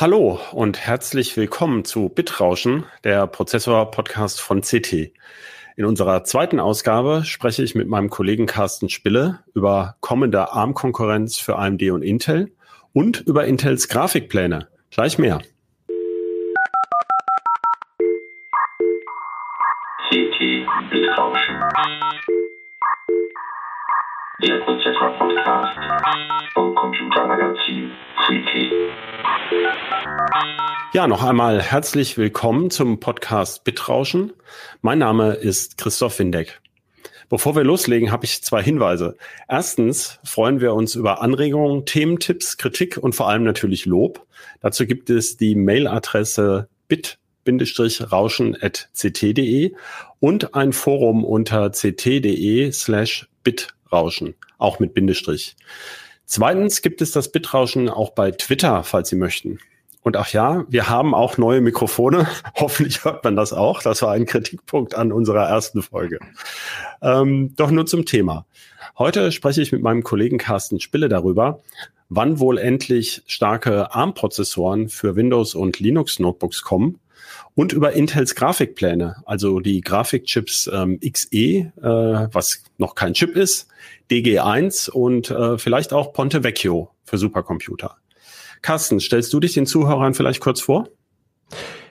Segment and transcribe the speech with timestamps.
[0.00, 5.12] Hallo und herzlich willkommen zu Bitrauschen, der Prozessor-Podcast von CT.
[5.74, 11.58] In unserer zweiten Ausgabe spreche ich mit meinem Kollegen Carsten Spille über kommende ARM-Konkurrenz für
[11.58, 12.52] AMD und Intel
[12.92, 14.68] und über Intels Grafikpläne.
[14.92, 15.40] Gleich mehr.
[20.08, 20.38] CT
[20.92, 21.60] Bitrauschen.
[24.44, 27.87] Der Prozessor-Podcast vom Computermagazin.
[30.92, 34.34] Ja, noch einmal herzlich willkommen zum Podcast Bitrauschen.
[34.82, 36.60] Mein Name ist Christoph Windeck.
[37.30, 39.16] Bevor wir loslegen, habe ich zwei Hinweise.
[39.48, 44.26] Erstens freuen wir uns über Anregungen, Thementipps, Kritik und vor allem natürlich Lob.
[44.60, 49.72] Dazu gibt es die Mailadresse bit-rauschen.ct.de
[50.20, 55.56] und ein Forum unter ct.de slash bitrauschen, auch mit Bindestrich.
[56.30, 59.60] Zweitens gibt es das Bitrauschen auch bei Twitter, falls Sie möchten.
[60.02, 62.28] Und ach ja, wir haben auch neue Mikrofone.
[62.54, 63.82] Hoffentlich hört man das auch.
[63.82, 66.18] Das war ein Kritikpunkt an unserer ersten Folge.
[67.00, 68.44] Ähm, doch nur zum Thema.
[68.98, 71.60] Heute spreche ich mit meinem Kollegen Carsten Spille darüber,
[72.10, 77.00] wann wohl endlich starke ARM-Prozessoren für Windows und Linux-Notebooks kommen
[77.54, 83.68] und über Intels Grafikpläne, also die Grafikchips ähm, XE, äh, was noch kein Chip ist,
[84.10, 87.96] DG1 und äh, vielleicht auch Ponte Vecchio für Supercomputer.
[88.62, 90.88] Carsten, stellst du dich den Zuhörern vielleicht kurz vor?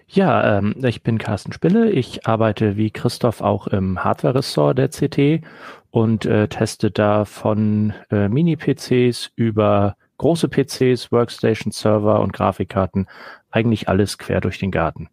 [0.10, 1.92] Ja, ähm, ich bin Carsten Spille.
[1.92, 5.46] Ich arbeite wie Christoph auch im Hardware-Ressort der CT
[5.92, 13.08] und äh, teste da von äh, Mini-PCs über große PCs, Workstation-Server und Grafikkarten
[13.52, 15.10] eigentlich alles quer durch den Garten.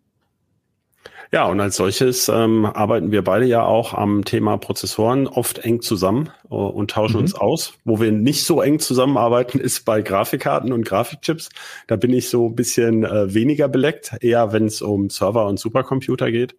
[1.32, 5.80] Ja, und als solches ähm, arbeiten wir beide ja auch am Thema Prozessoren oft eng
[5.80, 7.22] zusammen äh, und tauschen mhm.
[7.22, 7.74] uns aus.
[7.84, 11.50] Wo wir nicht so eng zusammenarbeiten, ist bei Grafikkarten und Grafikchips.
[11.86, 15.58] Da bin ich so ein bisschen äh, weniger beleckt, eher wenn es um Server und
[15.58, 16.54] Supercomputer geht.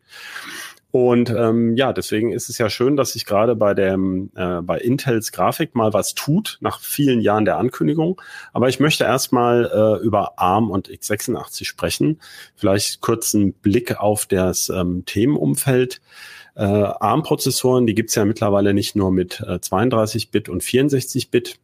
[0.95, 4.77] Und ähm, ja, deswegen ist es ja schön, dass sich gerade bei dem äh, bei
[4.77, 8.21] Intels Grafik mal was tut nach vielen Jahren der Ankündigung.
[8.53, 12.21] Aber ich möchte erstmal äh, über ARM und x86 sprechen.
[12.55, 15.99] Vielleicht kurz einen Blick auf das ähm, Themenumfeld.
[16.55, 21.59] Äh, ARM-Prozessoren, die gibt's ja mittlerweile nicht nur mit äh, 32-Bit und 64-Bit.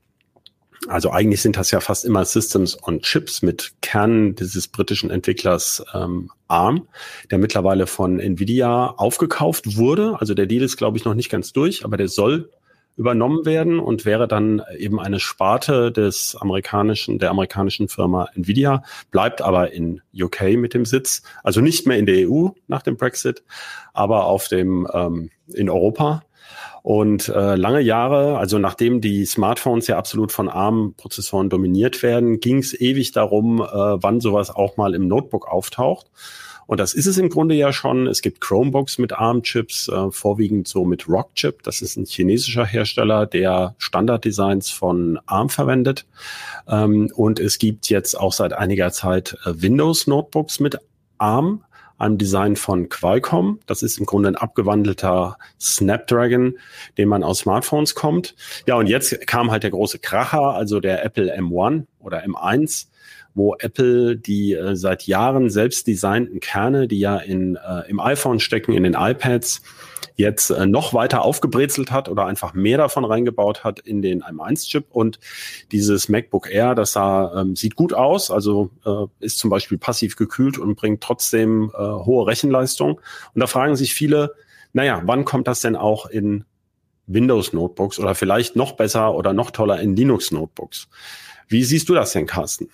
[0.88, 5.84] Also eigentlich sind das ja fast immer Systems on Chips mit Kernen dieses britischen Entwicklers
[5.94, 6.88] ähm, ARM,
[7.30, 10.20] der mittlerweile von Nvidia aufgekauft wurde.
[10.20, 12.50] Also der Deal ist, glaube ich, noch nicht ganz durch, aber der soll
[12.98, 19.42] übernommen werden und wäre dann eben eine Sparte des amerikanischen, der amerikanischen Firma Nvidia, bleibt
[19.42, 23.44] aber in UK mit dem Sitz, also nicht mehr in der EU nach dem Brexit,
[23.94, 26.24] aber auf dem ähm, in Europa
[26.84, 32.58] und äh, lange Jahre, also nachdem die Smartphones ja absolut von ARM-Prozessoren dominiert werden, ging
[32.58, 36.08] es ewig darum, äh, wann sowas auch mal im Notebook auftaucht.
[36.66, 38.08] Und das ist es im Grunde ja schon.
[38.08, 41.64] Es gibt Chromebooks mit ARM-Chips, äh, vorwiegend so mit Rockchip.
[41.64, 46.06] Das ist ein chinesischer Hersteller, der Standarddesigns von ARM verwendet.
[46.68, 50.78] Ähm, und es gibt jetzt auch seit einiger Zeit äh, Windows-Notebooks mit
[51.18, 51.64] ARM
[52.02, 53.60] einem Design von Qualcomm.
[53.66, 56.58] Das ist im Grunde ein abgewandelter Snapdragon,
[56.98, 58.36] den man aus Smartphones kommt.
[58.66, 62.88] Ja, und jetzt kam halt der große Kracher, also der Apple M1 oder M1
[63.34, 68.42] wo Apple die äh, seit Jahren selbst designten Kerne, die ja in, äh, im iPhone
[68.42, 69.62] stecken, in den iPads,
[70.16, 74.86] jetzt äh, noch weiter aufgebrezelt hat oder einfach mehr davon reingebaut hat in den M1-Chip.
[74.90, 75.20] Und
[75.72, 80.16] dieses MacBook Air, das sah, ähm, sieht gut aus, also äh, ist zum Beispiel passiv
[80.16, 83.00] gekühlt und bringt trotzdem äh, hohe Rechenleistung.
[83.34, 84.36] Und da fragen sich viele,
[84.74, 86.46] naja, wann kommt das denn auch in
[87.08, 90.88] Windows-Notebooks oder vielleicht noch besser oder noch toller in Linux-Notebooks?
[91.48, 92.70] Wie siehst du das denn, Carsten?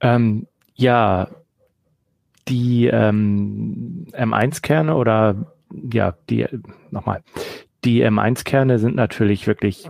[0.00, 1.28] Ähm, ja,
[2.48, 5.54] die ähm, M1-Kerne oder
[5.92, 6.46] ja, die,
[6.90, 7.22] nochmal,
[7.84, 9.88] die M1-Kerne sind natürlich wirklich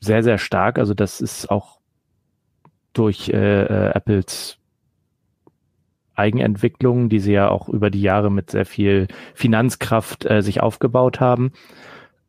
[0.00, 0.78] sehr, sehr stark.
[0.78, 1.78] Also das ist auch
[2.92, 4.58] durch äh, äh, Apples
[6.14, 11.20] Eigenentwicklung, die sie ja auch über die Jahre mit sehr viel Finanzkraft äh, sich aufgebaut
[11.20, 11.52] haben.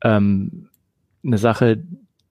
[0.04, 0.70] Ähm,
[1.24, 1.84] eine Sache,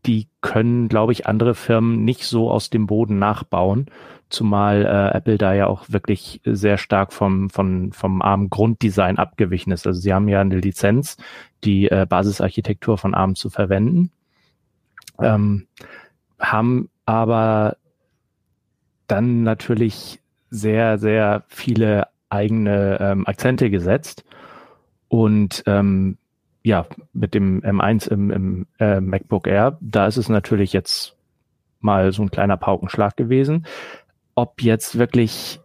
[0.07, 3.87] die können, glaube ich, andere Firmen nicht so aus dem Boden nachbauen
[4.29, 9.73] zumal äh, Apple da ja auch wirklich sehr stark vom, vom, vom ARM Grunddesign abgewichen
[9.73, 9.87] ist.
[9.87, 11.17] Also sie haben ja eine Lizenz,
[11.63, 14.11] die äh, Basisarchitektur von ARM zu verwenden,
[15.21, 15.67] ähm,
[16.39, 17.77] haben aber
[19.07, 24.25] dann natürlich sehr, sehr viele eigene ähm, Akzente gesetzt
[25.09, 26.19] und ähm,
[26.63, 31.15] ja, mit dem M1 im, im äh, MacBook Air, da ist es natürlich jetzt
[31.81, 33.67] mal so ein kleiner Paukenschlag gewesen.
[34.35, 35.61] Ob jetzt wirklich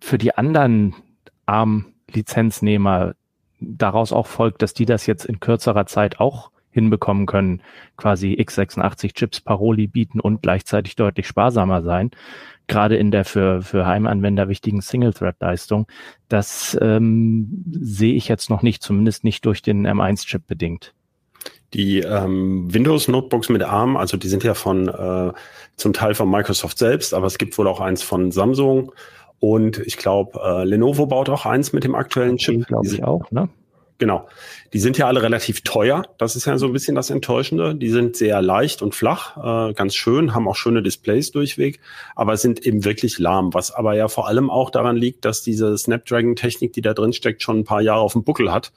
[0.00, 0.94] für die anderen
[1.46, 3.14] ARM-Lizenznehmer
[3.60, 7.62] daraus auch folgt, dass die das jetzt in kürzerer Zeit auch hinbekommen können,
[7.96, 12.10] quasi x86-Chips Paroli bieten und gleichzeitig deutlich sparsamer sein,
[12.66, 15.86] gerade in der für, für Heimanwender wichtigen Single-Thread-Leistung,
[16.28, 20.94] das ähm, sehe ich jetzt noch nicht, zumindest nicht durch den M1-Chip bedingt.
[21.72, 25.32] Die ähm, Windows-Notebooks mit ARM, also die sind ja von äh,
[25.76, 28.92] zum Teil von Microsoft selbst, aber es gibt wohl auch eins von Samsung
[29.40, 32.66] und ich glaube, äh, Lenovo baut auch eins mit dem aktuellen Chip.
[32.66, 33.48] Glaube ich auch, ne?
[33.98, 34.28] Genau.
[34.72, 36.02] Die sind ja alle relativ teuer.
[36.18, 37.76] Das ist ja so ein bisschen das Enttäuschende.
[37.76, 39.36] Die sind sehr leicht und flach,
[39.70, 41.78] äh, ganz schön, haben auch schöne Displays durchweg,
[42.16, 43.54] aber sind eben wirklich lahm.
[43.54, 47.42] Was aber ja vor allem auch daran liegt, dass diese Snapdragon-Technik, die da drin steckt,
[47.42, 48.72] schon ein paar Jahre auf dem Buckel hat.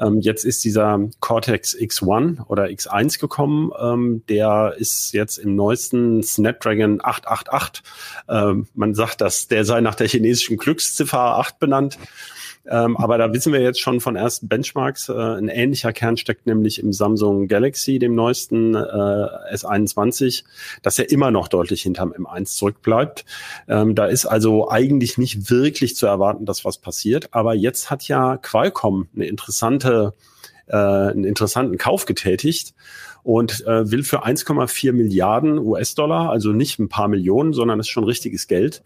[0.00, 3.72] Ähm, jetzt ist dieser Cortex X1 oder X1 gekommen.
[3.80, 7.82] Ähm, der ist jetzt im neuesten Snapdragon 888.
[8.28, 11.98] Ähm, man sagt, dass der sei nach der chinesischen Glücksziffer 8 benannt.
[12.66, 16.46] Ähm, aber da wissen wir jetzt schon von ersten Benchmarks, äh, ein ähnlicher Kern steckt
[16.46, 20.44] nämlich im Samsung Galaxy, dem neuesten äh, S21,
[20.82, 23.24] dass er immer noch deutlich hinterm M1 zurückbleibt.
[23.68, 27.28] Ähm, da ist also eigentlich nicht wirklich zu erwarten, dass was passiert.
[27.32, 30.14] Aber jetzt hat ja Qualcomm eine interessante,
[30.66, 32.74] äh, einen interessanten Kauf getätigt
[33.22, 37.92] und äh, will für 1,4 Milliarden US-Dollar, also nicht ein paar Millionen, sondern das ist
[37.92, 38.82] schon richtiges Geld,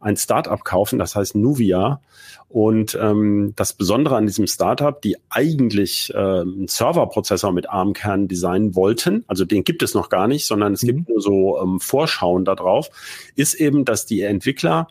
[0.00, 2.00] ein Startup kaufen, das heißt Nuvia.
[2.48, 8.74] Und ähm, das Besondere an diesem Startup, die eigentlich äh, einen Serverprozessor mit ARM-Kern designen
[8.74, 10.86] wollten, also den gibt es noch gar nicht, sondern es mhm.
[10.86, 12.88] gibt nur so ähm, Vorschauen darauf,
[13.36, 14.88] ist eben, dass die Entwickler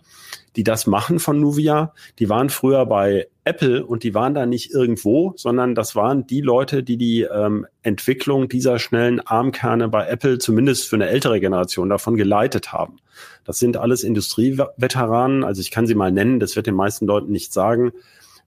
[0.57, 4.71] die das machen von Nuvia, die waren früher bei Apple und die waren da nicht
[4.71, 10.37] irgendwo, sondern das waren die Leute, die die ähm, Entwicklung dieser schnellen ARM-Kerne bei Apple
[10.37, 12.97] zumindest für eine ältere Generation davon geleitet haben.
[13.45, 17.31] Das sind alles Industrieveteranen, also ich kann sie mal nennen, das wird den meisten Leuten
[17.31, 17.93] nicht sagen.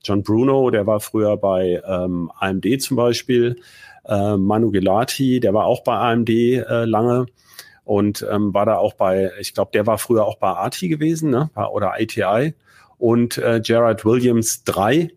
[0.04, 3.56] John Bruno, der war früher bei ähm, AMD zum Beispiel.
[4.04, 7.26] Äh, Manu Gelati, der war auch bei AMD äh, lange
[7.84, 11.30] und ähm, war da auch bei, ich glaube, der war früher auch bei ATI gewesen,
[11.30, 11.50] ne?
[11.72, 12.54] oder ATI
[13.00, 15.10] und äh, Gerard Williams 3.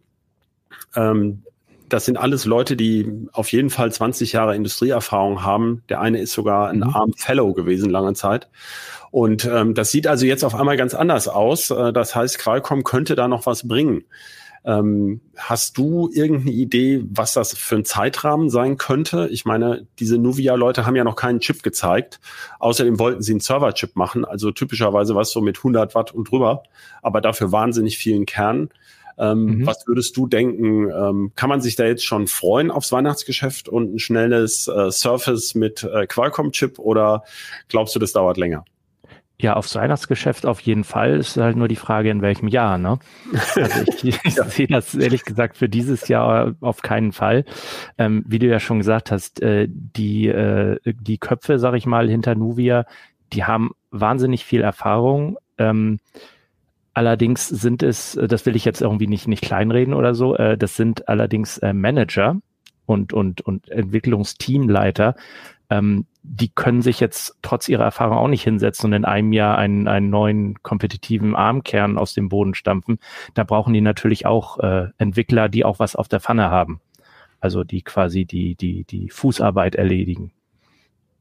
[0.95, 1.43] Ähm,
[1.89, 5.83] das sind alles Leute, die auf jeden Fall 20 Jahre Industrieerfahrung haben.
[5.89, 6.95] Der eine ist sogar ein mhm.
[6.95, 8.49] Arm Fellow gewesen lange Zeit.
[9.11, 11.69] Und ähm, das sieht also jetzt auf einmal ganz anders aus.
[11.69, 14.05] Äh, das heißt, Qualcomm könnte da noch was bringen.
[14.65, 19.27] Ähm, hast du irgendeine Idee, was das für ein Zeitrahmen sein könnte?
[19.29, 22.19] Ich meine, diese Nuvia-Leute haben ja noch keinen Chip gezeigt.
[22.59, 26.63] Außerdem wollten sie einen Server-Chip machen, also typischerweise was so mit 100 Watt und drüber,
[27.01, 28.69] aber dafür wahnsinnig vielen Kernen.
[29.17, 29.67] Ähm, mhm.
[29.67, 30.89] Was würdest du denken?
[30.89, 35.55] Ähm, kann man sich da jetzt schon freuen aufs Weihnachtsgeschäft und ein schnelles äh, Surface
[35.55, 37.23] mit äh, Qualcomm-Chip oder
[37.67, 38.65] glaubst du, das dauert länger?
[39.43, 41.17] Ja, aufs Weihnachtsgeschäft auf jeden Fall.
[41.17, 42.77] Ist halt nur die Frage, in welchem Jahr.
[42.77, 42.97] Ne?
[43.33, 44.45] Also ich, ich ja.
[44.45, 47.43] sehe das ehrlich gesagt für dieses Jahr auf keinen Fall.
[47.97, 52.09] Ähm, wie du ja schon gesagt hast, äh, die, äh, die Köpfe, sag ich mal,
[52.09, 52.85] hinter Nuvia,
[53.33, 55.37] die haben wahnsinnig viel Erfahrung.
[55.57, 55.99] Ähm,
[56.93, 60.77] allerdings sind es, das will ich jetzt irgendwie nicht, nicht kleinreden oder so, äh, das
[60.77, 62.37] sind allerdings äh, Manager
[62.85, 65.15] und, und, und Entwicklungsteamleiter,
[65.73, 69.57] ähm, die können sich jetzt trotz ihrer Erfahrung auch nicht hinsetzen und in einem Jahr
[69.57, 72.99] einen, einen neuen kompetitiven Armkern aus dem Boden stampfen.
[73.33, 76.79] Da brauchen die natürlich auch äh, Entwickler, die auch was auf der Pfanne haben.
[77.39, 80.31] Also die quasi die, die, die Fußarbeit erledigen.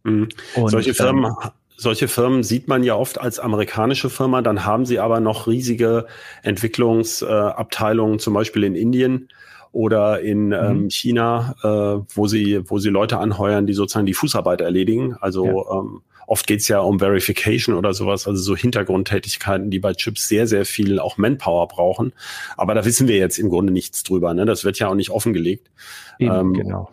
[0.04, 0.28] Mhm.
[0.54, 4.86] Und, solche Firmen, ähm, solche Firmen sieht man ja oft als amerikanische Firma, dann haben
[4.86, 6.06] sie aber noch riesige
[6.42, 9.28] Entwicklungsabteilungen, äh, zum Beispiel in Indien
[9.72, 10.52] oder in mhm.
[10.52, 15.16] ähm, China, äh, wo sie, wo sie Leute anheuern, die sozusagen die Fußarbeit erledigen.
[15.20, 15.78] Also ja.
[15.78, 20.46] ähm, oft geht's ja um Verification oder sowas, also so Hintergrundtätigkeiten, die bei Chips sehr,
[20.46, 22.12] sehr viel auch Manpower brauchen.
[22.56, 24.34] Aber da wissen wir jetzt im Grunde nichts drüber.
[24.34, 24.44] Ne?
[24.44, 25.70] Das wird ja auch nicht offengelegt.
[26.18, 26.90] Eben, ähm, genau.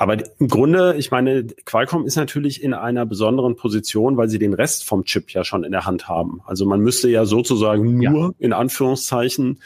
[0.00, 4.54] Aber im Grunde, ich meine, Qualcomm ist natürlich in einer besonderen Position, weil sie den
[4.54, 6.40] Rest vom Chip ja schon in der Hand haben.
[6.46, 8.30] Also man müsste ja sozusagen nur ja.
[8.38, 9.58] in Anführungszeichen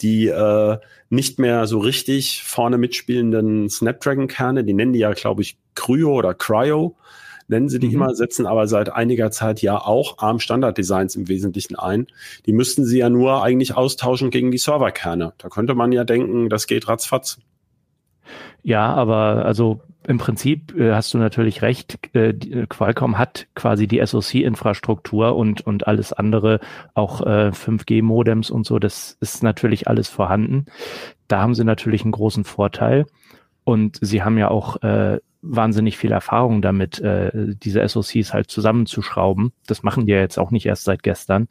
[0.00, 0.78] die äh,
[1.10, 6.34] nicht mehr so richtig vorne mitspielenden Snapdragon-Kerne, die nennen die ja, glaube ich, Cryo oder
[6.34, 6.96] Cryo,
[7.48, 7.94] nennen sie die mhm.
[7.94, 12.06] immer, setzen aber seit einiger Zeit ja auch ARM-Standard-Designs im Wesentlichen ein.
[12.46, 15.32] Die müssten sie ja nur eigentlich austauschen gegen die Serverkerne.
[15.38, 17.38] Da könnte man ja denken, das geht ratzfatz.
[18.62, 21.98] Ja, aber also im Prinzip äh, hast du natürlich recht.
[22.14, 26.60] Äh, äh Qualcomm hat quasi die SoC-Infrastruktur und, und alles andere,
[26.94, 30.66] auch äh, 5G-Modems und so, das ist natürlich alles vorhanden.
[31.28, 33.06] Da haben sie natürlich einen großen Vorteil.
[33.64, 39.52] Und sie haben ja auch äh, wahnsinnig viel Erfahrung damit, äh, diese SOCs halt zusammenzuschrauben.
[39.66, 41.48] Das machen die ja jetzt auch nicht erst seit gestern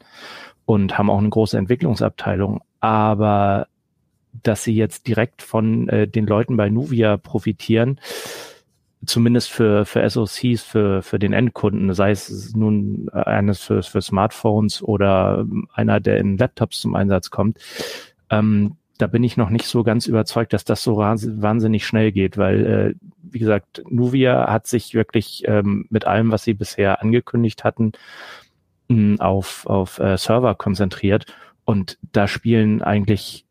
[0.64, 2.62] und haben auch eine große Entwicklungsabteilung.
[2.80, 3.68] Aber
[4.42, 8.00] dass sie jetzt direkt von äh, den Leuten bei Nuvia profitieren,
[9.04, 14.82] zumindest für, für SOCs, für, für den Endkunden, sei es nun eines für, für Smartphones
[14.82, 17.58] oder einer, der in Laptops zum Einsatz kommt,
[18.30, 22.38] ähm, da bin ich noch nicht so ganz überzeugt, dass das so wahnsinnig schnell geht,
[22.38, 27.64] weil, äh, wie gesagt, Nuvia hat sich wirklich ähm, mit allem, was sie bisher angekündigt
[27.64, 27.92] hatten,
[28.88, 31.26] mh, auf, auf äh, Server konzentriert.
[31.64, 33.45] Und da spielen eigentlich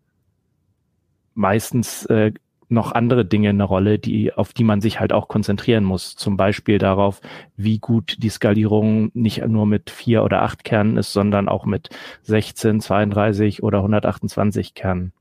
[1.36, 2.32] meistens äh,
[2.68, 6.16] noch andere Dinge eine Rolle, die, auf die man sich halt auch konzentrieren muss.
[6.16, 7.22] Zum Beispiel darauf,
[7.56, 11.90] wie gut die Skalierung nicht nur mit vier oder acht Kernen ist, sondern auch mit
[12.24, 15.14] 16, 32 oder 128 Kernen.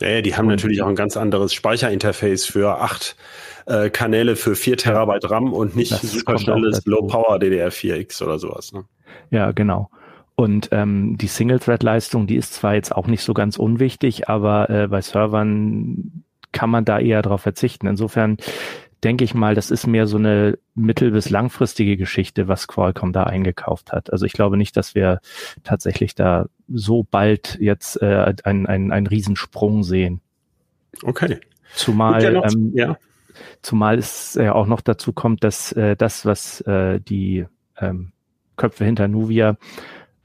[0.00, 3.16] Ja, ja die haben natürlich auch ein ganz anderes Speicherinterface für acht
[3.66, 8.72] äh, Kanäle für vier Terabyte RAM und nicht super schnelles Low-Power DDR4X oder sowas.
[8.72, 8.84] Ne?
[9.30, 9.90] Ja, genau.
[10.36, 14.88] Und ähm, die Single-Thread-Leistung, die ist zwar jetzt auch nicht so ganz unwichtig, aber äh,
[14.88, 17.86] bei Servern kann man da eher darauf verzichten.
[17.86, 18.38] Insofern
[19.04, 23.24] denke ich mal, das ist mehr so eine mittel- bis langfristige Geschichte, was Qualcomm da
[23.24, 24.12] eingekauft hat.
[24.12, 25.20] Also ich glaube nicht, dass wir
[25.62, 30.20] tatsächlich da so bald jetzt äh, einen, einen, einen Riesensprung sehen.
[31.02, 31.38] Okay.
[31.74, 32.96] Zumal, ja, noch, ähm, ja.
[33.62, 37.46] zumal es ja auch noch dazu kommt, dass äh, das, was äh, die
[37.78, 38.12] ähm,
[38.56, 39.56] Köpfe hinter Nuvia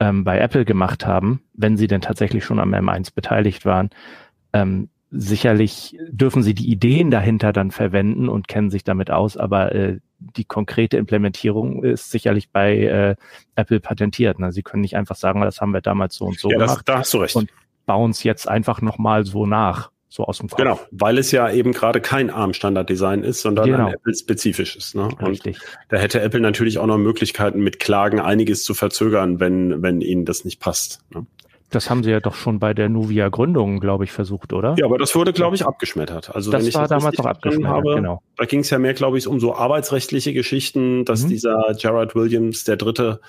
[0.00, 3.90] ähm, bei Apple gemacht haben, wenn sie denn tatsächlich schon am M1 beteiligt waren,
[4.52, 9.74] ähm, sicherlich dürfen sie die Ideen dahinter dann verwenden und kennen sich damit aus, aber
[9.74, 13.16] äh, die konkrete Implementierung ist sicherlich bei äh,
[13.56, 14.38] Apple patentiert.
[14.38, 14.52] Ne?
[14.52, 16.76] Sie können nicht einfach sagen, das haben wir damals so und so ja, gemacht.
[16.78, 17.36] Das, da hast du recht.
[17.36, 17.50] Und
[17.86, 20.58] bauen es jetzt einfach nochmal so nach, so aus dem Kopf.
[20.58, 23.86] Genau, weil es ja eben gerade kein ARM-Standard-Design ist, sondern genau.
[23.86, 24.94] ein Apple-spezifisches.
[24.94, 25.04] Ne?
[25.04, 25.58] Und Richtig.
[25.88, 30.24] da hätte Apple natürlich auch noch Möglichkeiten, mit Klagen einiges zu verzögern, wenn, wenn ihnen
[30.24, 31.00] das nicht passt.
[31.14, 31.26] Ne?
[31.70, 34.74] Das haben sie ja doch schon bei der Nuvia Gründung, glaube ich, versucht, oder?
[34.76, 36.34] Ja, aber das wurde, glaube ich, abgeschmettert.
[36.34, 38.22] Also das wenn ich war das damals noch abgeschmettert, habe, genau.
[38.36, 41.28] Da ging es ja mehr, glaube ich, um so arbeitsrechtliche Geschichten, dass mhm.
[41.28, 43.20] dieser Gerard Williams, der Dritte,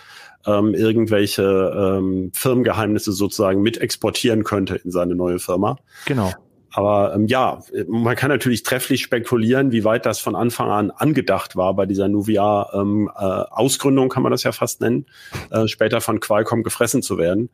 [0.48, 5.78] ähm, irgendwelche ähm, Firmengeheimnisse sozusagen mit exportieren könnte in seine neue Firma.
[6.08, 6.32] Genau.
[6.74, 11.56] Aber ähm, ja, man kann natürlich trefflich spekulieren, wie weit das von Anfang an angedacht
[11.56, 15.06] war bei dieser Nuvia ähm, äh, kann man das ja fast nennen,
[15.50, 17.50] äh, später von Qualcomm gefressen zu werden.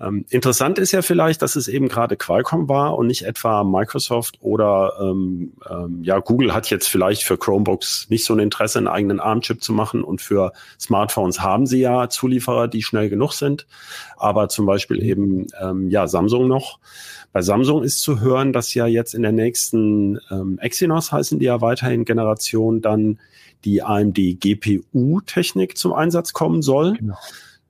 [0.00, 4.38] Ähm, interessant ist ja vielleicht, dass es eben gerade Qualcomm war und nicht etwa Microsoft
[4.40, 8.88] oder ähm, ähm, ja, Google hat jetzt vielleicht für Chromebooks nicht so ein Interesse, einen
[8.88, 13.66] eigenen ARM-Chip zu machen und für Smartphones haben sie ja Zulieferer, die schnell genug sind,
[14.16, 16.78] aber zum Beispiel eben ähm, ja Samsung noch.
[17.32, 21.46] Bei Samsung ist zu hören, dass ja jetzt in der nächsten ähm, Exynos heißen die
[21.46, 23.18] ja weiterhin Generation dann
[23.64, 26.94] die AMD GPU-Technik zum Einsatz kommen soll.
[26.94, 27.16] Genau.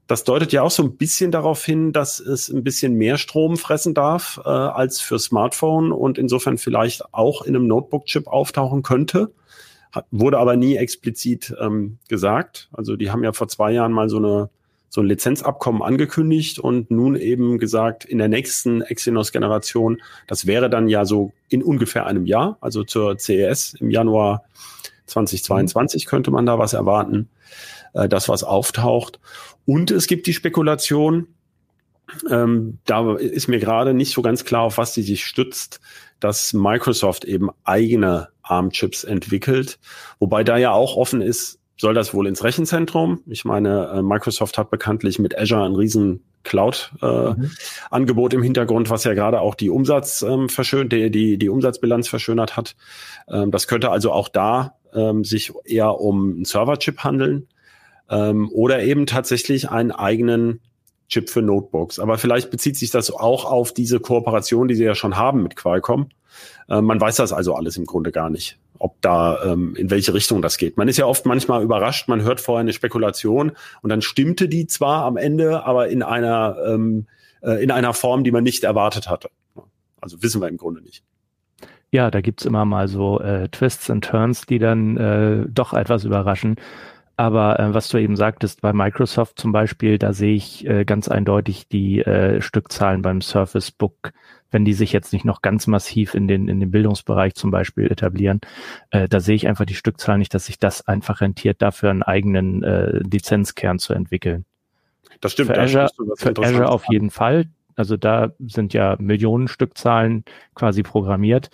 [0.06, 3.56] Das deutet ja auch so ein bisschen darauf hin, dass es ein bisschen mehr Strom
[3.56, 9.32] fressen darf äh, als für Smartphone und insofern vielleicht auch in einem Notebook-Chip auftauchen könnte.
[9.92, 12.68] Hat, wurde aber nie explizit ähm, gesagt.
[12.72, 14.50] Also die haben ja vor zwei Jahren mal so eine
[14.90, 20.88] so ein Lizenzabkommen angekündigt und nun eben gesagt, in der nächsten Exynos-Generation, das wäre dann
[20.88, 24.44] ja so in ungefähr einem Jahr, also zur CES im Januar
[25.06, 27.28] 2022 könnte man da was erwarten,
[27.94, 29.20] äh, das was auftaucht.
[29.64, 31.28] Und es gibt die Spekulation,
[32.28, 35.80] ähm, da ist mir gerade nicht so ganz klar, auf was die sich stützt,
[36.18, 39.78] dass Microsoft eben eigene ARM-Chips entwickelt,
[40.18, 43.22] wobei da ja auch offen ist, soll das wohl ins Rechenzentrum?
[43.26, 48.38] Ich meine, äh, Microsoft hat bekanntlich mit Azure ein riesen Cloud-Angebot äh, mhm.
[48.38, 52.58] im Hintergrund, was ja gerade auch die Umsatz ähm, verschönert, die, die, die Umsatzbilanz verschönert
[52.58, 52.76] hat.
[53.28, 57.48] Ähm, das könnte also auch da ähm, sich eher um einen Server-Chip handeln
[58.10, 60.60] ähm, oder eben tatsächlich einen eigenen
[61.08, 61.98] Chip für Notebooks.
[61.98, 65.56] Aber vielleicht bezieht sich das auch auf diese Kooperation, die sie ja schon haben mit
[65.56, 66.10] Qualcomm.
[66.68, 70.12] Äh, man weiß das also alles im Grunde gar nicht ob da ähm, in welche
[70.14, 70.76] Richtung das geht.
[70.76, 74.66] Man ist ja oft manchmal überrascht, man hört vorher eine Spekulation und dann stimmte die
[74.66, 77.06] zwar am Ende, aber in einer ähm,
[77.42, 79.30] äh, in einer Form, die man nicht erwartet hatte.
[80.00, 81.04] Also wissen wir im Grunde nicht.
[81.92, 86.04] Ja, da gibt's immer mal so äh, Twists and Turns, die dann äh, doch etwas
[86.04, 86.56] überraschen.
[87.20, 91.06] Aber äh, was du eben sagtest, bei Microsoft zum Beispiel, da sehe ich äh, ganz
[91.08, 94.12] eindeutig die äh, Stückzahlen beim Surface Book
[94.50, 97.86] wenn die sich jetzt nicht noch ganz massiv in den, in den Bildungsbereich zum Beispiel
[97.86, 98.40] etablieren,
[98.90, 102.02] äh, da sehe ich einfach die Stückzahl nicht, dass sich das einfach rentiert, dafür einen
[102.02, 104.44] eigenen äh, Lizenzkern zu entwickeln.
[105.20, 105.50] Das stimmt.
[105.50, 107.46] Für Azure, für Azure auf jeden Fall.
[107.76, 110.24] Also da sind ja Millionen Stückzahlen
[110.54, 111.50] quasi programmiert.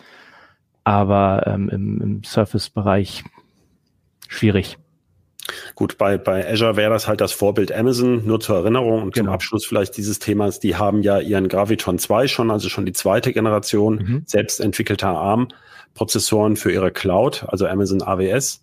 [0.84, 3.24] Aber ähm, im, im Surface-Bereich
[4.28, 4.78] schwierig.
[5.74, 9.26] Gut, bei, bei Azure wäre das halt das Vorbild Amazon, nur zur Erinnerung und genau.
[9.26, 12.92] zum Abschluss vielleicht dieses Themas, die haben ja ihren Graviton 2 schon, also schon die
[12.92, 14.22] zweite Generation mhm.
[14.26, 18.62] selbst entwickelter ARM-Prozessoren für ihre Cloud, also Amazon AWS.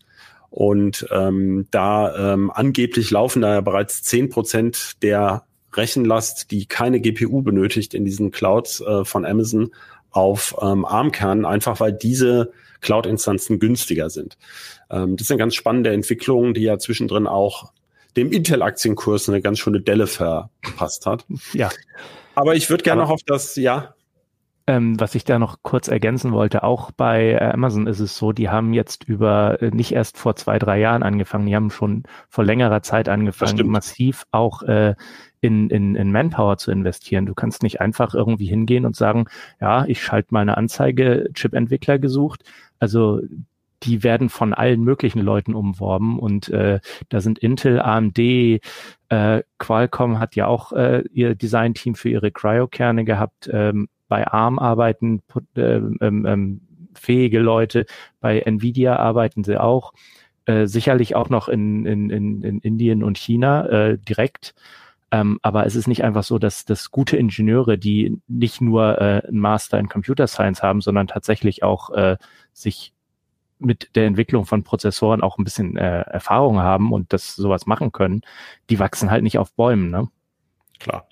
[0.49, 7.01] Und ähm, da ähm, angeblich laufen da ja bereits zehn Prozent der Rechenlast, die keine
[7.01, 9.71] GPU benötigt in diesen Clouds äh, von Amazon
[10.11, 12.51] auf ähm, ARM-Kernen, einfach weil diese
[12.83, 14.37] Cloud-Instanzen günstiger sind.
[14.91, 17.71] Ähm, das sind ganz spannende Entwicklungen, die ja zwischendrin auch
[18.15, 21.25] dem Intel-Aktienkurs eine ganz schöne Delle verpasst hat.
[21.53, 21.71] Ja.
[22.35, 23.95] Aber ich würde gerne noch auf das, ja.
[24.65, 28.31] Ähm, was ich da noch kurz ergänzen wollte, auch bei äh, Amazon ist es so,
[28.31, 32.03] die haben jetzt über äh, nicht erst vor zwei, drei Jahren angefangen, die haben schon
[32.29, 34.95] vor längerer Zeit angefangen, massiv auch äh,
[35.41, 37.25] in, in, in Manpower zu investieren.
[37.25, 39.25] Du kannst nicht einfach irgendwie hingehen und sagen,
[39.59, 42.45] ja, ich schalte mal eine Anzeige, Chip-Entwickler gesucht.
[42.79, 43.19] Also
[43.83, 46.79] die werden von allen möglichen Leuten umworben und äh,
[47.09, 48.61] da sind Intel, AMD, äh,
[49.57, 53.49] Qualcomm hat ja auch äh, ihr Design-Team für ihre Cryo-Kerne gehabt.
[53.51, 55.23] Ähm, bei ARM arbeiten
[55.55, 56.61] äh, ähm,
[56.93, 57.87] fähige Leute,
[58.19, 59.91] bei Nvidia arbeiten sie auch.
[60.45, 64.53] Äh, sicherlich auch noch in, in, in, in Indien und China äh, direkt.
[65.09, 69.23] Ähm, aber es ist nicht einfach so, dass, dass gute Ingenieure, die nicht nur äh,
[69.27, 72.17] einen Master in Computer Science haben, sondern tatsächlich auch äh,
[72.53, 72.93] sich
[73.57, 77.91] mit der Entwicklung von Prozessoren auch ein bisschen äh, Erfahrung haben und das sowas machen
[77.91, 78.21] können,
[78.69, 80.07] die wachsen halt nicht auf Bäumen, ne?
[80.77, 81.07] Klar.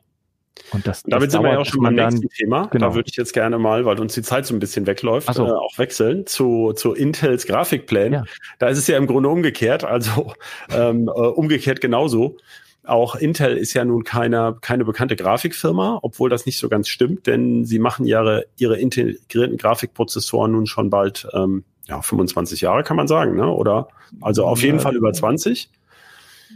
[0.72, 2.68] Und das, Damit das sind wir ja auch schon beim nächsten Thema.
[2.68, 2.90] Genau.
[2.90, 5.46] Da würde ich jetzt gerne mal, weil uns die Zeit so ein bisschen wegläuft, so.
[5.46, 8.14] äh, auch wechseln zu, zu Intels Grafikplänen.
[8.14, 8.24] Ja.
[8.60, 10.34] Da ist es ja im Grunde umgekehrt, also
[10.72, 12.38] ähm, äh, umgekehrt genauso.
[12.84, 17.28] Auch Intel ist ja nun keine, keine bekannte Grafikfirma, obwohl das nicht so ganz stimmt,
[17.28, 22.98] denn sie machen ihre, ihre integrierten Grafikprozessoren nun schon bald ähm, ja, 25 Jahre, kann
[22.98, 23.48] man sagen, ne?
[23.48, 23.90] oder?
[24.20, 24.84] Also auf jeden ja.
[24.84, 25.70] Fall über 20.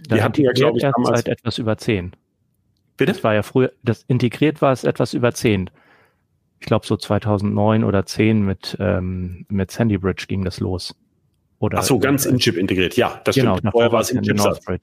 [0.10, 2.16] Die hatten ja, glaube ich, damals seit etwas über 10.
[2.98, 3.14] Bitte?
[3.14, 5.70] Das war ja früher, das integriert war es etwas über 10.
[6.60, 10.96] Ich glaube so 2009 oder 10 mit, ähm, mit Sandy Bridge ging das los.
[11.60, 12.96] Oder, Ach so, ganz in Chip integriert.
[12.98, 13.72] Ja, das genau, stimmt.
[13.72, 14.38] Vorher war es in Chip.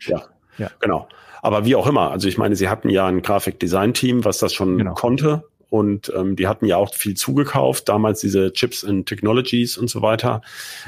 [0.07, 0.23] Ja.
[0.59, 1.09] ja, genau.
[1.43, 4.79] Aber wie auch immer, also ich meine, sie hatten ja ein Grafikdesign-Team, was das schon
[4.79, 4.95] genau.
[4.95, 5.45] konnte.
[5.69, 10.03] Und ähm, die hatten ja auch viel zugekauft, damals diese Chips and Technologies und so
[10.03, 10.43] weiter.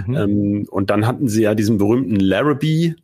[0.06, 0.16] Mhm.
[0.16, 2.94] Ähm, und dann hatten sie ja diesen berühmten Larrabee,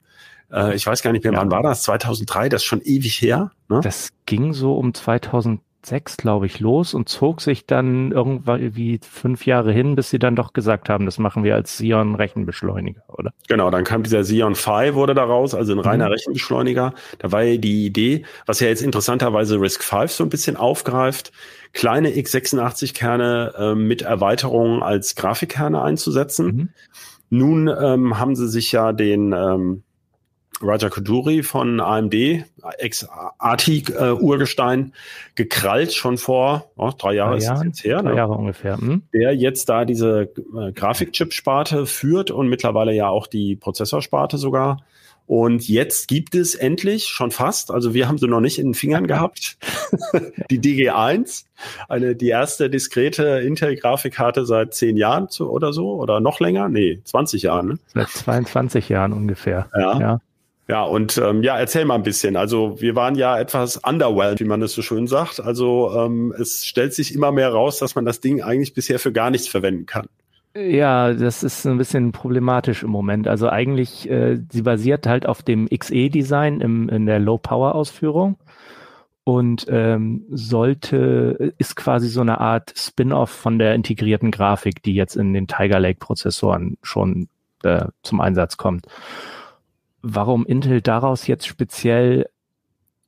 [0.52, 1.38] äh, ich weiß gar nicht mehr, ja.
[1.38, 1.82] wann war das?
[1.82, 3.50] 2003, das ist schon ewig her.
[3.68, 3.80] Ne?
[3.82, 9.00] Das ging so um 2000 sechs, glaube ich, los und zog sich dann irgendwann wie
[9.02, 13.02] fünf Jahre hin, bis sie dann doch gesagt haben, das machen wir als Xeon Rechenbeschleuniger,
[13.08, 13.32] oder?
[13.48, 16.12] Genau, dann kam dieser Xeon Phi wurde daraus, also ein reiner mhm.
[16.12, 16.94] Rechenbeschleuniger.
[17.18, 21.32] Da war ja die Idee, was ja jetzt interessanterweise Risk 5 so ein bisschen aufgreift,
[21.72, 26.46] kleine x86-Kerne äh, mit Erweiterungen als Grafikkerne einzusetzen.
[26.46, 26.68] Mhm.
[27.30, 29.84] Nun ähm, haben sie sich ja den ähm,
[30.62, 32.14] Raja Koduri von AMD,
[32.79, 34.90] Ex-ATI-Urgestein, äh,
[35.35, 38.03] gekrallt schon vor oh, drei Jahren ist Jahren, jetzt her.
[38.03, 38.16] Drei ne?
[38.16, 38.77] Jahre ungefähr.
[38.77, 39.03] Hm?
[39.14, 44.85] Der jetzt da diese äh, Grafikchip-Sparte führt und mittlerweile ja auch die Prozessorsparte sogar.
[45.27, 48.75] Und jetzt gibt es endlich schon fast, also wir haben sie noch nicht in den
[48.75, 49.59] Fingern gehabt,
[50.51, 51.44] die DG1,
[51.88, 56.68] eine, die erste diskrete Intel-Grafikkarte seit zehn Jahren zu, oder so, oder noch länger?
[56.68, 57.68] Nee, 20 Jahren.
[57.68, 57.79] Ne?
[57.94, 59.68] Seit 22 Jahren ungefähr.
[59.73, 60.01] Ja.
[60.01, 60.20] ja.
[60.70, 62.37] Ja, und ähm, ja, erzähl mal ein bisschen.
[62.37, 65.40] Also wir waren ja etwas underwhelmed, wie man das so schön sagt.
[65.40, 69.11] Also ähm, es stellt sich immer mehr raus, dass man das Ding eigentlich bisher für
[69.11, 70.06] gar nichts verwenden kann.
[70.54, 73.26] Ja, das ist ein bisschen problematisch im Moment.
[73.26, 78.37] Also eigentlich, äh, sie basiert halt auf dem XE-Design in der Low-Power-Ausführung
[79.24, 85.16] und ähm, sollte, ist quasi so eine Art Spin-off von der integrierten Grafik, die jetzt
[85.16, 87.26] in den Tiger Lake-Prozessoren schon
[87.64, 88.87] äh, zum Einsatz kommt
[90.02, 92.26] warum Intel daraus jetzt speziell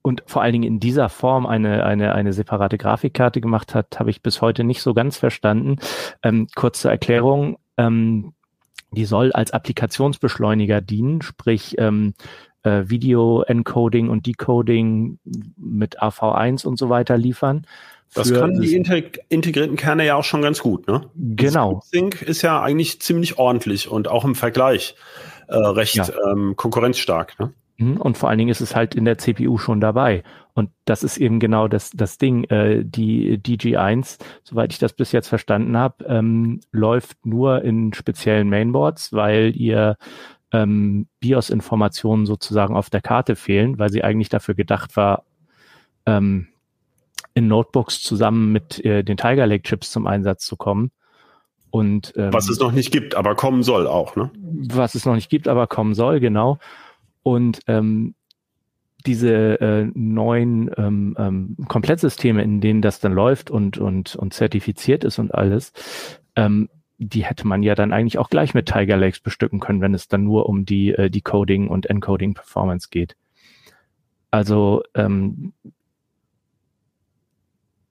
[0.02, 4.10] und vor allen Dingen in dieser Form eine, eine, eine separate Grafikkarte gemacht hat, habe
[4.10, 5.76] ich bis heute nicht so ganz verstanden.
[6.22, 7.56] Ähm, kurze Erklärung.
[7.76, 8.34] Ähm,
[8.90, 12.14] die soll als Applikationsbeschleuniger dienen, sprich ähm,
[12.62, 15.18] äh, Video-Encoding und Decoding
[15.56, 17.66] mit AV1 und so weiter liefern.
[18.14, 21.08] Das können die integrierten Kerne ja auch schon ganz gut, ne?
[21.14, 21.80] Genau.
[21.86, 24.96] Sync ist ja eigentlich ziemlich ordentlich und auch im Vergleich
[25.52, 26.08] äh, recht ja.
[26.30, 27.38] ähm, konkurrenzstark.
[27.38, 27.52] Ne?
[27.78, 30.22] Mhm, und vor allen Dingen ist es halt in der CPU schon dabei.
[30.54, 32.44] Und das ist eben genau das, das Ding.
[32.44, 38.48] Äh, die DG1, soweit ich das bis jetzt verstanden habe, ähm, läuft nur in speziellen
[38.48, 39.96] Mainboards, weil ihr
[40.52, 45.24] ähm, BIOS-Informationen sozusagen auf der Karte fehlen, weil sie eigentlich dafür gedacht war,
[46.04, 46.48] ähm,
[47.34, 50.90] in Notebooks zusammen mit äh, den Tiger Lake Chips zum Einsatz zu kommen.
[51.72, 54.30] Und, ähm, was es noch nicht gibt, aber kommen soll auch, ne?
[54.68, 56.58] Was es noch nicht gibt, aber kommen soll, genau.
[57.22, 58.14] Und ähm,
[59.06, 65.02] diese äh, neuen ähm, ähm, Komplettsysteme, in denen das dann läuft und, und, und zertifiziert
[65.02, 65.72] ist und alles,
[66.36, 69.94] ähm, die hätte man ja dann eigentlich auch gleich mit Tiger Lakes bestücken können, wenn
[69.94, 73.16] es dann nur um die äh, Decoding und Encoding Performance geht.
[74.30, 75.54] Also ähm,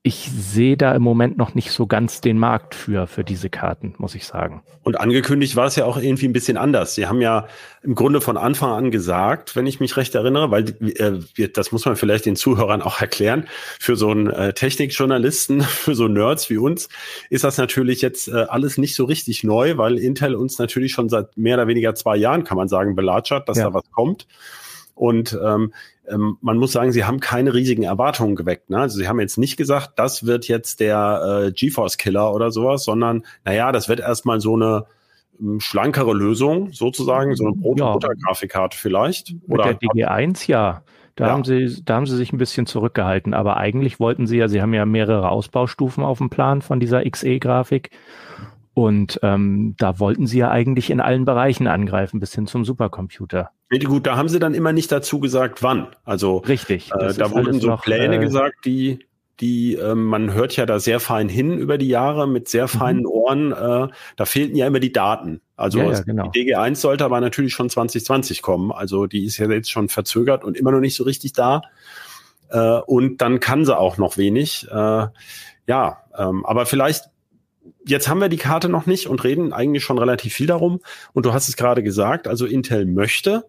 [0.04, 3.94] ich sehe da im Moment noch nicht so ganz den Markt für, für diese Karten,
[4.00, 4.64] muss ich sagen.
[4.82, 6.96] Und angekündigt war es ja auch irgendwie ein bisschen anders.
[6.96, 7.46] Sie haben ja
[7.84, 11.86] im Grunde von Anfang an gesagt, wenn ich mich recht erinnere, weil äh, das muss
[11.86, 13.48] man vielleicht den Zuhörern auch erklären,
[13.80, 16.90] für so einen äh, Technikjournalisten, für so Nerds wie uns,
[17.30, 21.10] ist das natürlich jetzt äh, alles nicht so richtig neu, weil Intel uns natürlich schon
[21.10, 23.66] seit mehr oder weniger zwei Jahren, kann man sagen, belatschert, dass ja.
[23.66, 24.26] da was kommt.
[24.96, 25.74] Und ähm,
[26.12, 28.70] ähm, man muss sagen, sie haben keine riesigen Erwartungen geweckt.
[28.70, 28.80] Ne?
[28.80, 33.24] Also sie haben jetzt nicht gesagt, das wird jetzt der äh, GeForce-Killer oder sowas, sondern
[33.46, 34.86] naja, das wird erstmal so eine
[35.40, 37.86] ähm, schlankere Lösung sozusagen, so eine Brot- ja.
[37.88, 39.34] und Butter-Grafikkarte vielleicht.
[39.34, 40.84] Mit oder der DG1, ja.
[41.16, 41.34] Da ja.
[41.34, 43.34] haben sie, da haben sie sich ein bisschen zurückgehalten.
[43.34, 47.04] Aber eigentlich wollten sie ja, sie haben ja mehrere Ausbaustufen auf dem Plan von dieser
[47.10, 47.92] XE-Grafik.
[48.74, 53.52] Und ähm, da wollten sie ja eigentlich in allen Bereichen angreifen, bis hin zum Supercomputer.
[53.80, 55.88] Gut, da haben sie dann immer nicht dazu gesagt, wann.
[56.04, 56.92] Also richtig.
[56.92, 59.06] Äh, da wurden so noch, Pläne äh, gesagt, die,
[59.40, 62.68] die äh, man hört ja da sehr fein hin über die Jahre mit sehr mhm.
[62.70, 63.08] feinen mhm.
[63.08, 63.52] Ohren.
[63.54, 65.40] Äh, da fehlten ja immer die Daten.
[65.56, 66.30] Also ja, ja, genau.
[66.30, 68.74] die DG1 sollte aber natürlich schon 2020 kommen.
[68.74, 71.62] Also die ist ja jetzt schon verzögert und immer noch nicht so richtig da.
[72.50, 74.68] Äh, und dann kann sie auch noch wenig.
[74.70, 75.08] Äh,
[75.68, 77.06] ja, ähm, aber vielleicht
[77.86, 80.80] jetzt haben wir die Karte noch nicht und reden eigentlich schon relativ viel darum.
[81.14, 83.46] Und du hast es gerade gesagt, also Intel möchte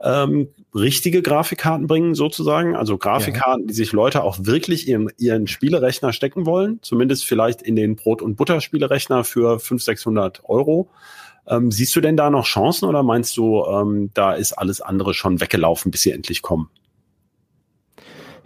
[0.00, 2.76] ähm, richtige Grafikkarten bringen, sozusagen.
[2.76, 3.66] Also Grafikkarten, ja.
[3.68, 6.78] die sich Leute auch wirklich in ihren Spielerechner stecken wollen.
[6.82, 10.90] Zumindest vielleicht in den Brot- und Butter-Spielerechner für 500, 600 Euro.
[11.46, 15.14] Ähm, siehst du denn da noch Chancen oder meinst du, ähm, da ist alles andere
[15.14, 16.70] schon weggelaufen, bis sie endlich kommen?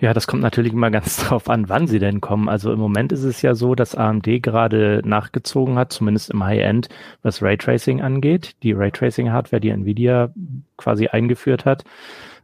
[0.00, 2.48] Ja, das kommt natürlich immer ganz drauf an, wann sie denn kommen.
[2.48, 6.88] Also im Moment ist es ja so, dass AMD gerade nachgezogen hat, zumindest im High-End,
[7.22, 8.54] was Raytracing angeht.
[8.62, 10.32] Die Raytracing-Hardware, die Nvidia
[10.76, 11.84] quasi eingeführt hat,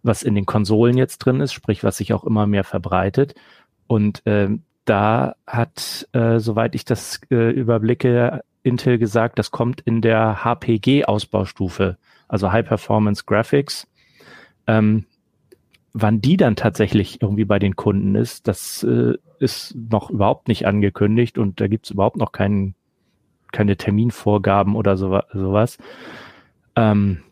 [0.03, 3.35] was in den Konsolen jetzt drin ist, sprich, was sich auch immer mehr verbreitet.
[3.87, 4.49] Und äh,
[4.85, 11.99] da hat, äh, soweit ich das äh, überblicke, Intel gesagt, das kommt in der HPG-Ausbaustufe,
[12.29, 13.87] also High Performance Graphics.
[14.67, 15.05] Ähm,
[15.95, 20.67] Wann die dann tatsächlich irgendwie bei den Kunden ist, das äh, ist noch überhaupt nicht
[20.67, 22.75] angekündigt und da gibt es überhaupt noch keinen,
[23.53, 25.79] keine Terminvorgaben oder so, sowas.
[26.75, 27.23] Ähm,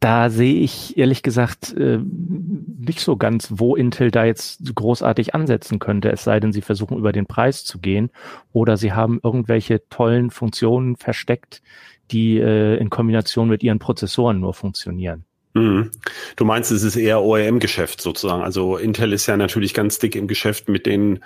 [0.00, 5.78] da sehe ich ehrlich gesagt äh, nicht so ganz, wo Intel da jetzt großartig ansetzen
[5.78, 8.10] könnte, es sei denn, sie versuchen über den Preis zu gehen
[8.52, 11.62] oder sie haben irgendwelche tollen Funktionen versteckt,
[12.10, 15.24] die äh, in Kombination mit ihren Prozessoren nur funktionieren.
[15.56, 15.90] Mhm.
[16.36, 18.42] Du meinst, es ist eher OEM-Geschäft sozusagen.
[18.42, 21.20] Also Intel ist ja natürlich ganz dick im Geschäft mit den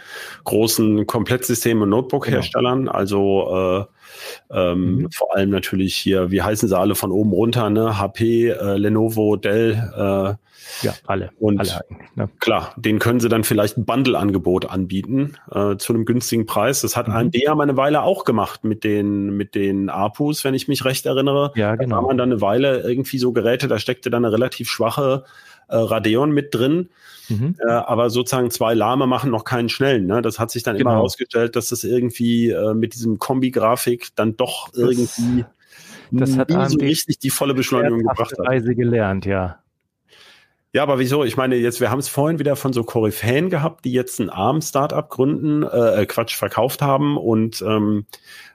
[0.45, 2.81] großen Komplettsystemen und Notebook-Herstellern.
[2.81, 2.93] Genau.
[2.93, 3.99] Also äh,
[4.51, 5.11] ähm, mhm.
[5.12, 7.99] vor allem natürlich hier, wie heißen sie alle von oben runter, ne?
[7.99, 10.35] HP, äh, Lenovo, Dell, äh,
[10.83, 11.31] ja, alle.
[11.38, 11.81] Und alle
[12.14, 12.29] ne?
[12.38, 16.81] klar, den können sie dann vielleicht ein Bundle-Angebot anbieten äh, zu einem günstigen Preis.
[16.81, 17.14] Das hat mhm.
[17.14, 20.85] AMD ja mal eine Weile auch gemacht mit den, mit den APUs, wenn ich mich
[20.85, 21.53] recht erinnere.
[21.55, 21.96] Ja, genau.
[21.96, 25.25] Da war man dann eine Weile irgendwie so Geräte, da steckte dann eine relativ schwache
[25.70, 26.90] äh, Radeon mit drin.
[27.28, 27.56] Mhm.
[27.61, 30.06] Äh, aber sozusagen zwei lahme machen noch keinen schnellen.
[30.06, 30.20] Ne?
[30.20, 30.90] Das hat sich dann genau.
[30.90, 35.44] immer herausgestellt, dass das irgendwie äh, mit diesem Kombi-Grafik dann doch irgendwie
[36.11, 38.46] das, das hat nie so richtig die volle Beschleunigung gebracht hat.
[38.46, 39.61] Reise gelernt, ja.
[40.72, 41.24] Ja, aber wieso?
[41.24, 44.30] Ich meine, jetzt, wir haben es vorhin wieder von so Koryphäen gehabt, die jetzt ein
[44.30, 48.06] ARM-Startup gründen, äh, äh, Quatsch, verkauft haben und ähm,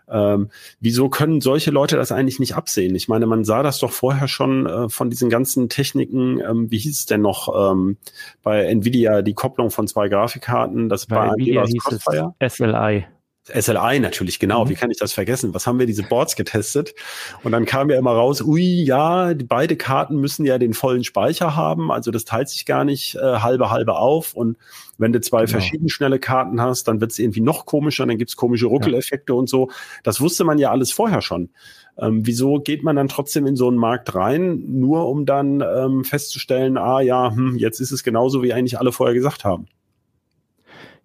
[0.07, 0.49] ähm,
[0.79, 2.95] wieso können solche Leute das eigentlich nicht absehen?
[2.95, 6.77] Ich meine, man sah das doch vorher schon äh, von diesen ganzen Techniken, ähm, wie
[6.77, 7.97] hieß es denn noch ähm,
[8.43, 12.33] bei Nvidia, die Kopplung von zwei Grafikkarten, das bei war Nvidia hieß Crossfire?
[12.39, 13.05] es SLI.
[13.47, 14.65] SLI natürlich, genau.
[14.65, 14.69] Mhm.
[14.69, 15.53] Wie kann ich das vergessen?
[15.53, 16.95] Was haben wir diese Boards getestet?
[17.43, 21.03] Und dann kam ja immer raus, ui, ja, die, beide Karten müssen ja den vollen
[21.03, 21.91] Speicher haben.
[21.91, 24.33] Also das teilt sich gar nicht äh, halbe halbe auf.
[24.33, 24.57] Und
[24.97, 25.51] wenn du zwei genau.
[25.51, 29.37] verschieden schnelle Karten hast, dann wird es irgendwie noch komischer, dann gibt's komische Ruckeleffekte ja.
[29.37, 29.69] und so.
[30.03, 31.49] Das wusste man ja alles vorher schon.
[31.97, 36.03] Ähm, wieso geht man dann trotzdem in so einen Markt rein, nur um dann ähm,
[36.03, 39.67] festzustellen, ah ja, hm, jetzt ist es genauso, wie eigentlich alle vorher gesagt haben?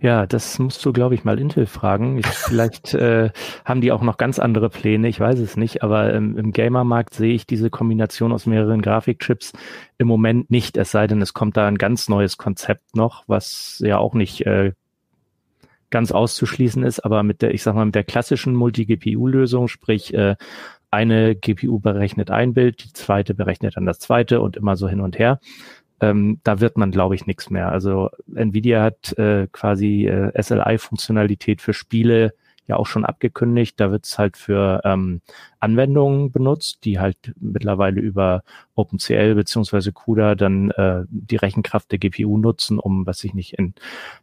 [0.02, 2.16] Ja, das musst du, glaube ich, mal Intel fragen.
[2.16, 3.30] Ich, vielleicht äh,
[3.66, 7.12] haben die auch noch ganz andere Pläne, ich weiß es nicht, aber ähm, im Gamermarkt
[7.12, 9.52] sehe ich diese Kombination aus mehreren Grafikchips
[9.98, 13.82] im Moment nicht, es sei denn, es kommt da ein ganz neues Konzept noch, was
[13.84, 14.72] ja auch nicht äh,
[15.90, 20.36] ganz auszuschließen ist, aber mit der, ich sag mal, mit der klassischen Multi-GPU-Lösung, sprich äh,
[20.90, 25.00] eine GPU berechnet ein Bild, die zweite berechnet dann das zweite und immer so hin
[25.00, 25.40] und her.
[26.00, 27.70] Ähm, da wird man, glaube ich, nichts mehr.
[27.70, 32.34] Also Nvidia hat äh, quasi äh, SLI-Funktionalität für Spiele
[32.70, 33.78] ja auch schon abgekündigt.
[33.78, 35.20] Da wird es halt für ähm,
[35.58, 38.42] Anwendungen benutzt, die halt mittlerweile über
[38.74, 43.74] OpenCL beziehungsweise CUDA dann äh, die Rechenkraft der GPU nutzen, um, was ich nicht, in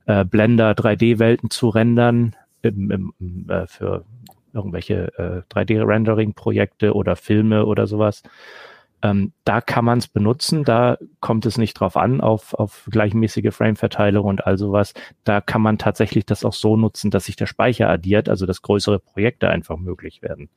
[0.06, 4.06] äh, Blender 3D-Welten zu rendern, im, im, äh, für
[4.54, 8.24] irgendwelche äh, 3D-Rendering-Projekte oder Filme oder sowas.
[9.04, 13.54] Ähm, da kann man es benutzen, da kommt es nicht drauf an, auf, auf gleichmäßige
[13.54, 14.94] Frame-Verteilung und all sowas.
[15.24, 18.64] Da kann man tatsächlich das auch so nutzen, dass sich der Speicher addiert, also dass
[18.64, 20.50] größere Projekte einfach möglich werden.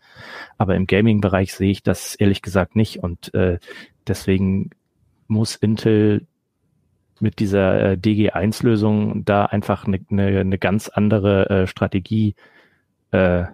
[0.57, 3.59] Aber im Gaming-Bereich sehe ich das ehrlich gesagt nicht und äh,
[4.07, 4.71] deswegen
[5.29, 6.27] muss Intel
[7.21, 12.35] mit dieser äh, DG1-Lösung da einfach eine ne, ne ganz andere äh, Strategie
[13.11, 13.45] äh,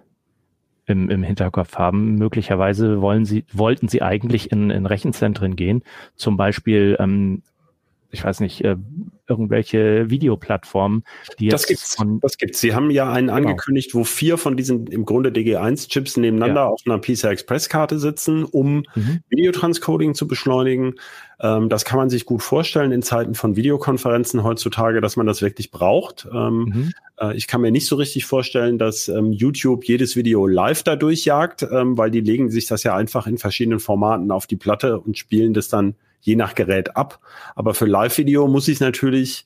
[0.87, 2.15] im, im Hinterkopf haben.
[2.15, 5.83] Möglicherweise wollen sie, wollten sie eigentlich in, in Rechenzentren gehen,
[6.15, 7.43] zum Beispiel ähm,
[8.11, 8.77] ich weiß nicht, äh,
[9.27, 11.03] irgendwelche Videoplattformen,
[11.39, 12.61] die jetzt das gibt's, von das gibt's.
[12.61, 13.37] Sie haben ja einen genau.
[13.37, 16.67] angekündigt, wo vier von diesen im Grunde DG1-Chips nebeneinander ja.
[16.67, 19.19] auf einer PCI Express-Karte sitzen, um mhm.
[19.29, 20.95] Videotranscoding zu beschleunigen.
[21.41, 25.41] Ähm, das kann man sich gut vorstellen in Zeiten von Videokonferenzen heutzutage, dass man das
[25.41, 26.27] wirklich braucht.
[26.33, 26.93] Ähm, mhm.
[27.19, 31.25] äh, ich kann mir nicht so richtig vorstellen, dass ähm, YouTube jedes Video live dadurch
[31.25, 34.99] jagt, ähm, weil die legen sich das ja einfach in verschiedenen Formaten auf die Platte
[34.99, 37.19] und spielen das dann je nach Gerät ab.
[37.55, 39.45] Aber für Live-Video muss ich natürlich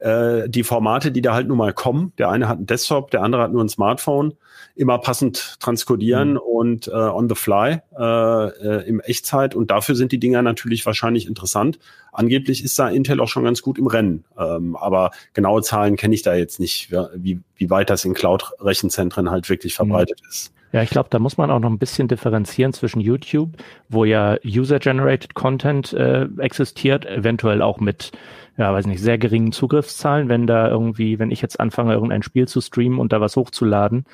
[0.00, 3.22] äh, die Formate, die da halt nun mal kommen, der eine hat einen Desktop, der
[3.22, 4.34] andere hat nur ein Smartphone,
[4.74, 6.38] immer passend transkodieren mhm.
[6.38, 9.54] und äh, on the fly äh, äh, im Echtzeit.
[9.54, 11.78] Und dafür sind die Dinger natürlich wahrscheinlich interessant.
[12.12, 14.24] Angeblich ist da Intel auch schon ganz gut im Rennen.
[14.38, 19.30] Ähm, aber genaue Zahlen kenne ich da jetzt nicht, wie, wie weit das in Cloud-Rechenzentren
[19.30, 20.28] halt wirklich verbreitet mhm.
[20.30, 20.52] ist.
[20.72, 23.50] Ja, ich glaube, da muss man auch noch ein bisschen differenzieren zwischen YouTube,
[23.88, 28.12] wo ja User-Generated Content äh, existiert, eventuell auch mit,
[28.56, 32.46] ja, weiß nicht, sehr geringen Zugriffszahlen, wenn da irgendwie, wenn ich jetzt anfange, irgendein Spiel
[32.46, 34.04] zu streamen und da was hochzuladen,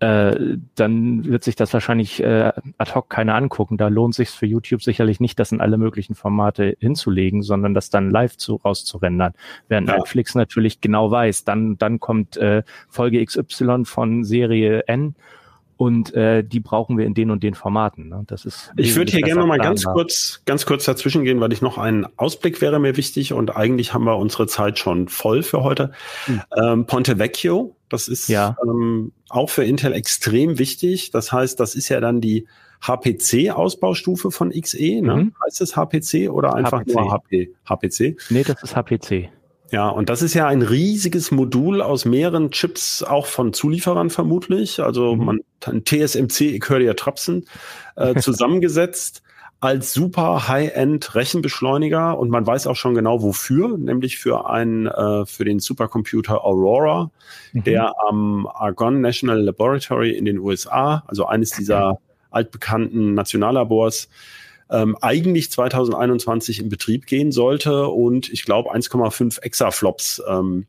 [0.00, 3.76] äh, dann wird sich das wahrscheinlich äh, ad hoc keiner angucken.
[3.76, 7.90] Da lohnt sich für YouTube sicherlich nicht, das in alle möglichen Formate hinzulegen, sondern das
[7.90, 9.34] dann live zu, rauszurendern.
[9.68, 9.96] Während ja.
[9.96, 15.14] Netflix natürlich genau weiß, dann, dann kommt äh, Folge XY von Serie N
[15.76, 18.08] und äh, die brauchen wir in den und den Formaten.
[18.08, 18.24] Ne?
[18.26, 21.62] Das ist ich würde hier gerne mal ganz kurz, ganz kurz dazwischen gehen, weil ich
[21.62, 25.62] noch einen Ausblick wäre mir wichtig und eigentlich haben wir unsere Zeit schon voll für
[25.62, 25.92] heute.
[26.26, 26.42] Hm.
[26.56, 28.56] Ähm, Ponte Vecchio, das ist ja.
[28.64, 31.10] ähm, auch für Intel extrem wichtig.
[31.10, 32.46] Das heißt, das ist ja dann die
[32.82, 35.00] HPC-Ausbaustufe von XE.
[35.00, 35.16] Ne?
[35.16, 35.34] Mhm.
[35.44, 36.94] Heißt es HPC oder einfach HPC.
[36.94, 38.16] nur HP, HPC?
[38.30, 39.30] Nee, das ist HPC.
[39.70, 44.80] Ja, und das ist ja ein riesiges Modul aus mehreren Chips, auch von Zulieferern vermutlich.
[44.80, 45.24] Also mhm.
[45.24, 47.46] man ein TSMC, ich höre ja Trapsen,
[47.96, 49.22] äh, zusammengesetzt
[49.64, 55.24] als super High-End Rechenbeschleuniger und man weiß auch schon genau wofür, nämlich für einen äh,
[55.24, 57.10] für den Supercomputer Aurora,
[57.54, 57.64] mhm.
[57.64, 61.98] der am Argonne National Laboratory in den USA, also eines dieser
[62.30, 64.10] altbekannten Nationallabors,
[64.70, 70.66] ähm, eigentlich 2021 in Betrieb gehen sollte und ich glaube 1,5 Exaflops ähm,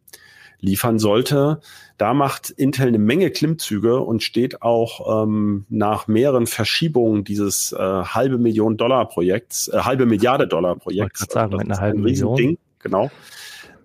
[0.59, 1.59] liefern sollte.
[1.97, 7.77] Da macht Intel eine Menge Klimmzüge und steht auch ähm, nach mehreren Verschiebungen dieses äh,
[7.77, 11.23] halbe Million Dollar Projekts, äh, halbe Milliarde Dollar Projekts.
[11.23, 12.35] Ich sagen, mit einer halben Million.
[12.35, 13.09] Ding, genau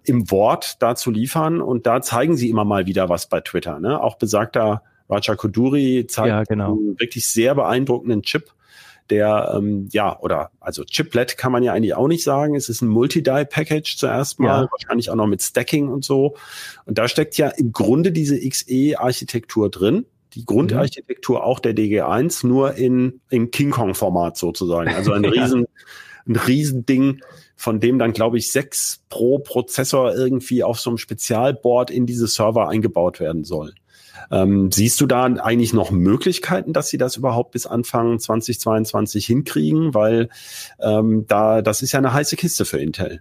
[0.05, 3.79] im Wort da zu liefern und da zeigen sie immer mal wieder was bei Twitter.
[3.79, 4.03] Ne?
[4.03, 6.73] Auch besagter Raja Koduri zeigt ja, genau.
[6.73, 8.51] einen wirklich sehr beeindruckenden Chip
[9.11, 12.55] der, ähm, ja, oder also Chiplet kann man ja eigentlich auch nicht sagen.
[12.55, 14.69] Es ist ein Multi-Die-Package zuerst mal, ja.
[14.71, 16.37] wahrscheinlich auch noch mit Stacking und so.
[16.87, 20.07] Und da steckt ja im Grunde diese XE-Architektur drin.
[20.35, 24.89] Die Grundarchitektur auch der DG1, nur in, im King Kong-Format sozusagen.
[24.91, 25.67] Also ein riesen,
[26.27, 27.21] ein riesen Ding,
[27.57, 32.29] von dem dann, glaube ich, sechs pro Prozessor irgendwie auf so einem Spezialboard in diese
[32.29, 33.75] Server eingebaut werden soll.
[34.31, 39.95] Ähm, siehst du da eigentlich noch Möglichkeiten, dass sie das überhaupt bis Anfang 2022 hinkriegen?
[39.95, 40.29] Weil
[40.81, 43.21] ähm, da, das ist ja eine heiße Kiste für Intel.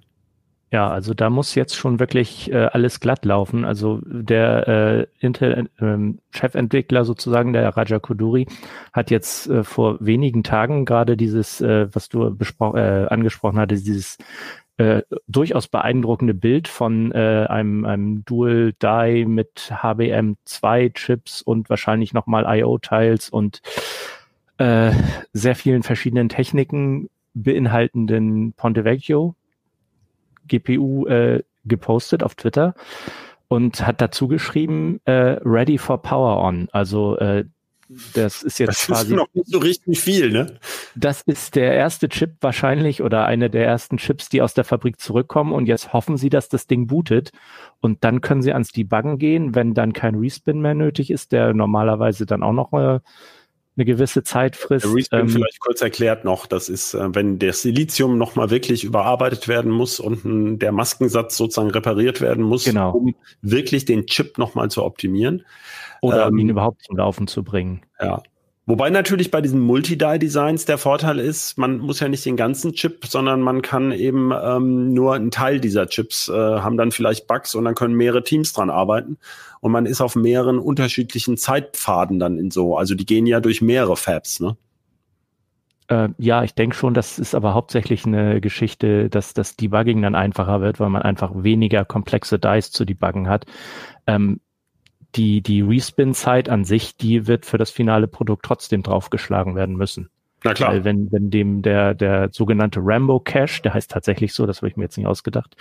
[0.72, 3.66] Ja, also da muss jetzt schon wirklich äh, alles glatt laufen.
[3.66, 8.46] Also der äh, Intel-Chefentwickler ähm, sozusagen, der Raja Koduri,
[8.94, 12.38] hat jetzt äh, vor wenigen Tagen gerade dieses, äh, was du
[12.76, 14.20] äh, angesprochen hattest, dieses
[14.80, 22.14] äh, durchaus beeindruckende Bild von äh, einem, einem Dual Die mit HBM2 Chips und wahrscheinlich
[22.14, 23.62] nochmal IO-Tiles und
[24.58, 24.94] äh,
[25.34, 29.36] sehr vielen verschiedenen Techniken beinhaltenden Ponte Vecchio
[30.48, 32.74] GPU äh, gepostet auf Twitter.
[33.50, 36.70] und hat dazu geschrieben, äh, ready for power on.
[36.72, 37.44] Also äh,
[38.14, 39.14] das ist jetzt das quasi.
[39.14, 40.60] Ist noch nicht so richtig viel, ne?
[40.96, 45.00] Das ist der erste Chip wahrscheinlich oder eine der ersten Chips, die aus der Fabrik
[45.00, 47.32] zurückkommen und jetzt hoffen sie, dass das Ding bootet
[47.80, 51.54] und dann können sie ans Debuggen gehen, wenn dann kein Respin mehr nötig ist, der
[51.56, 53.00] normalerweise dann auch noch äh,
[53.80, 54.86] eine gewisse Zeit frisst.
[54.86, 58.84] Der Respin ähm, vielleicht kurz erklärt noch, das ist, äh, wenn der Silizium nochmal wirklich
[58.84, 62.92] überarbeitet werden muss und der Maskensatz sozusagen repariert werden muss, genau.
[62.92, 65.46] um wirklich den Chip nochmal zu optimieren.
[66.02, 67.82] Oder ähm, ihn überhaupt zum Laufen zu bringen.
[68.00, 68.22] Ja.
[68.70, 73.08] Wobei natürlich bei diesen Multi-Die-Designs der Vorteil ist, man muss ja nicht den ganzen Chip,
[73.08, 77.56] sondern man kann eben ähm, nur einen Teil dieser Chips äh, haben dann vielleicht Bugs
[77.56, 79.18] und dann können mehrere Teams dran arbeiten
[79.60, 82.78] und man ist auf mehreren unterschiedlichen Zeitpfaden dann in so.
[82.78, 84.56] Also die gehen ja durch mehrere Fabs, ne?
[85.88, 90.14] Äh, ja, ich denke schon, das ist aber hauptsächlich eine Geschichte, dass das Debugging dann
[90.14, 93.48] einfacher wird, weil man einfach weniger komplexe Dice zu debuggen hat.
[94.06, 94.42] Ähm,
[95.16, 100.10] die, die Respin-Zeit an sich, die wird für das finale Produkt trotzdem draufgeschlagen werden müssen.
[100.44, 100.72] Na klar.
[100.72, 104.70] Weil wenn, wenn dem der, der sogenannte Rambo Cache, der heißt tatsächlich so, das habe
[104.70, 105.56] ich mir jetzt nicht ausgedacht,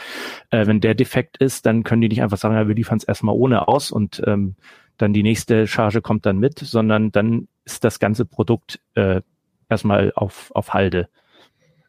[0.51, 3.05] äh, wenn der defekt ist, dann können die nicht einfach sagen, ja, wir liefern es
[3.05, 4.55] erstmal ohne aus und ähm,
[4.97, 9.21] dann die nächste Charge kommt dann mit, sondern dann ist das ganze Produkt äh,
[9.69, 11.09] erstmal auf, auf Halde.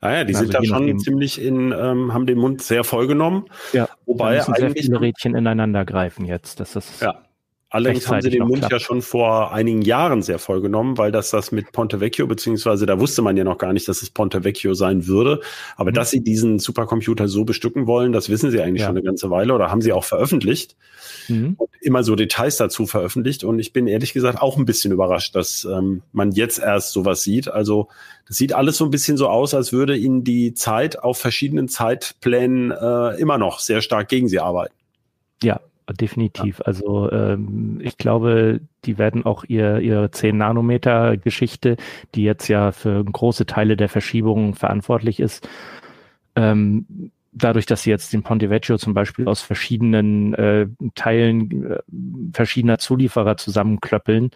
[0.02, 3.08] Ah ja, die also sind da schon ziemlich in, ähm, haben den Mund sehr voll
[3.08, 3.46] genommen.
[3.74, 6.60] Ja, wobei eigentlich sehr viele Rädchen ineinander greifen jetzt.
[6.60, 7.22] Das ist ja.
[7.72, 8.72] Allerdings haben sie den Mund klappt.
[8.74, 12.88] ja schon vor einigen Jahren sehr voll genommen, weil das das mit Ponte Vecchio, beziehungsweise
[12.88, 15.42] da wusste man ja noch gar nicht, dass es Ponte Vecchio sein würde.
[15.76, 15.96] Aber mhm.
[15.96, 18.88] dass sie diesen Supercomputer so bestücken wollen, das wissen sie eigentlich ja.
[18.88, 20.76] schon eine ganze Weile oder haben sie auch veröffentlicht.
[21.28, 21.56] Mhm.
[21.58, 23.44] Und immer so Details dazu veröffentlicht.
[23.44, 27.22] Und ich bin ehrlich gesagt auch ein bisschen überrascht, dass ähm, man jetzt erst sowas
[27.22, 27.50] sieht.
[27.50, 27.88] Also
[28.28, 31.68] das sieht alles so ein bisschen so aus, als würde ihnen die Zeit auf verschiedenen
[31.68, 34.74] Zeitplänen äh, immer noch sehr stark gegen sie arbeiten.
[35.44, 35.62] Ja,
[35.94, 36.60] definitiv.
[36.60, 36.66] Ja.
[36.66, 41.78] Also ähm, ich glaube, die werden auch ihr, ihre 10 Nanometer Geschichte,
[42.16, 45.48] die jetzt ja für große Teile der Verschiebung verantwortlich ist,
[46.36, 51.80] ähm, dadurch, dass sie jetzt den Ponte Vecchio zum Beispiel aus verschiedenen äh, Teilen äh,
[52.34, 54.32] verschiedener Zulieferer zusammenklöppeln,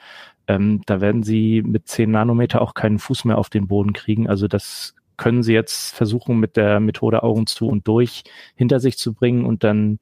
[0.47, 4.27] ähm, da werden sie mit 10 Nanometer auch keinen Fuß mehr auf den Boden kriegen.
[4.27, 8.23] Also das können sie jetzt versuchen mit der Methode Augen zu und durch
[8.55, 9.99] hinter sich zu bringen und dann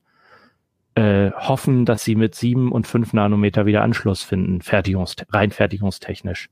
[1.02, 6.50] äh, hoffen, dass sie mit sieben und fünf Nanometer wieder Anschluss finden, fertigungs rein fertigungstechnisch.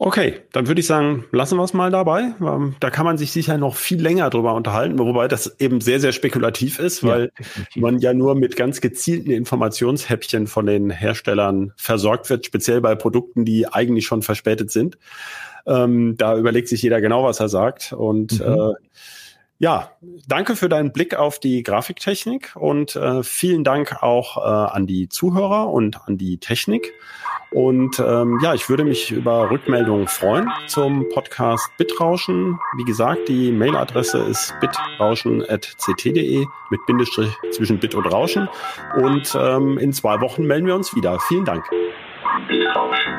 [0.00, 2.32] Okay, dann würde ich sagen, lassen wir es mal dabei.
[2.40, 5.98] Ähm, da kann man sich sicher noch viel länger drüber unterhalten, wobei das eben sehr,
[5.98, 7.32] sehr spekulativ ist, weil
[7.74, 12.94] ja, man ja nur mit ganz gezielten Informationshäppchen von den Herstellern versorgt wird, speziell bei
[12.94, 14.98] Produkten, die eigentlich schon verspätet sind.
[15.66, 17.92] Ähm, da überlegt sich jeder genau, was er sagt.
[17.92, 18.46] Und mhm.
[18.46, 18.72] äh,
[19.58, 19.90] ja,
[20.28, 25.08] danke für deinen Blick auf die Grafiktechnik und äh, vielen Dank auch äh, an die
[25.08, 26.92] Zuhörer und an die Technik.
[27.50, 32.58] Und ähm, ja, ich würde mich über Rückmeldungen freuen zum Podcast Bitrauschen.
[32.76, 38.48] Wie gesagt, die Mailadresse ist bitrauschen.ct.de mit Bindestrich zwischen Bit und Rauschen.
[38.96, 41.18] Und ähm, in zwei Wochen melden wir uns wieder.
[41.20, 41.64] Vielen Dank.
[42.48, 43.18] Bitrauschen.